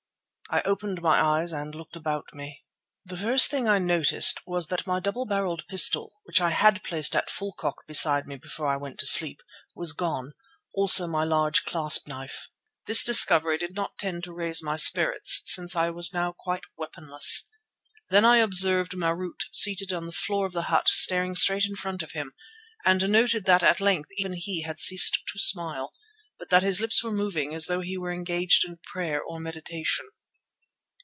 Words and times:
I 0.53 0.61
opened 0.63 1.01
my 1.01 1.17
eyes 1.23 1.53
and 1.53 1.73
looked 1.73 1.95
about 1.95 2.33
me. 2.33 2.65
The 3.05 3.15
first 3.15 3.49
thing 3.49 3.69
I 3.69 3.79
noticed 3.79 4.41
was 4.45 4.67
that 4.67 4.85
my 4.85 4.99
double 4.99 5.25
barrelled 5.25 5.65
pistol, 5.69 6.19
which 6.25 6.41
I 6.41 6.49
had 6.49 6.83
placed 6.83 7.15
at 7.15 7.29
full 7.29 7.53
cock 7.53 7.87
beside 7.87 8.27
me 8.27 8.35
before 8.35 8.67
I 8.67 8.75
went 8.75 8.99
to 8.99 9.05
sleep, 9.05 9.41
was 9.73 9.93
gone, 9.93 10.33
also 10.73 11.07
my 11.07 11.23
large 11.23 11.63
clasp 11.63 12.05
knife. 12.09 12.49
This 12.85 13.05
discovery 13.05 13.59
did 13.59 13.75
not 13.77 13.97
tend 13.97 14.25
to 14.25 14.33
raise 14.33 14.61
my 14.61 14.75
spirits, 14.75 15.41
since 15.45 15.73
I 15.73 15.89
was 15.89 16.13
now 16.13 16.33
quite 16.37 16.63
weaponless. 16.77 17.49
Then 18.09 18.25
I 18.25 18.39
observed 18.39 18.91
Marût 18.91 19.39
seated 19.53 19.93
on 19.93 20.05
the 20.05 20.11
floor 20.11 20.45
of 20.45 20.51
the 20.51 20.63
hut 20.63 20.89
staring 20.89 21.33
straight 21.33 21.63
in 21.65 21.77
front 21.77 22.03
of 22.03 22.11
him, 22.11 22.33
and 22.85 23.09
noted 23.09 23.45
that 23.45 23.63
at 23.63 23.79
length 23.79 24.09
even 24.17 24.33
he 24.33 24.63
had 24.63 24.81
ceased 24.81 25.13
to 25.31 25.39
smile, 25.39 25.93
but 26.37 26.49
that 26.49 26.61
his 26.61 26.81
lips 26.81 27.01
were 27.01 27.09
moving 27.13 27.55
as 27.55 27.67
though 27.67 27.79
he 27.79 27.97
were 27.97 28.11
engaged 28.11 28.65
in 28.67 28.75
prayer 28.83 29.21
or 29.23 29.39
meditation. 29.39 30.09